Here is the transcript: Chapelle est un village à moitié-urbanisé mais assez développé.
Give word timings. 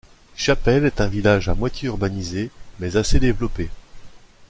Chapelle 0.35 0.85
est 0.87 0.99
un 0.99 1.05
village 1.05 1.47
à 1.47 1.53
moitié-urbanisé 1.53 2.49
mais 2.79 2.95
assez 2.97 3.19
développé. 3.19 3.69